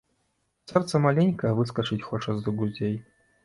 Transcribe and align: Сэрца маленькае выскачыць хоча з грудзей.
Сэрца 0.71 1.01
маленькае 1.05 1.53
выскачыць 1.61 2.01
хоча 2.09 2.29
з 2.39 2.59
грудзей. 2.59 3.01